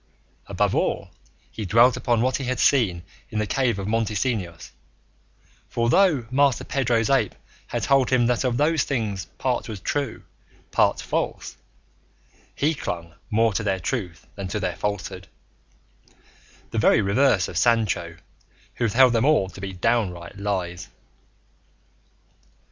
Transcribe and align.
Above 0.47 0.73
all, 0.73 1.11
he 1.51 1.63
dwelt 1.63 1.95
upon 1.95 2.23
what 2.23 2.37
he 2.37 2.45
had 2.45 2.59
seen 2.59 3.03
in 3.29 3.37
the 3.37 3.45
cave 3.45 3.77
of 3.77 3.87
Montesinos; 3.87 4.71
for 5.69 5.91
though 5.91 6.25
Master 6.31 6.63
Pedro's 6.63 7.07
ape 7.11 7.35
had 7.67 7.83
told 7.83 8.09
him 8.09 8.25
that 8.25 8.43
of 8.43 8.57
those 8.57 8.81
things 8.83 9.25
part 9.37 9.69
was 9.69 9.79
true, 9.79 10.23
part 10.71 10.99
false, 10.99 11.55
he 12.55 12.73
clung 12.73 13.13
more 13.29 13.53
to 13.53 13.61
their 13.61 13.79
truth 13.79 14.25
than 14.33 14.47
to 14.47 14.59
their 14.59 14.75
falsehood, 14.75 15.27
the 16.71 16.79
very 16.79 17.01
reverse 17.01 17.47
of 17.47 17.55
Sancho, 17.55 18.17
who 18.77 18.87
held 18.87 19.13
them 19.13 19.23
all 19.23 19.49
to 19.49 19.61
be 19.61 19.71
downright 19.71 20.35
lies. 20.35 20.87